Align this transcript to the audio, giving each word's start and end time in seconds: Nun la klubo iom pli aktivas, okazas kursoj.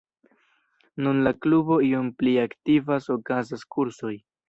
Nun 1.03 1.19
la 1.27 1.35
klubo 1.47 1.79
iom 1.91 2.09
pli 2.23 2.35
aktivas, 2.49 3.15
okazas 3.21 3.71
kursoj. 3.79 4.19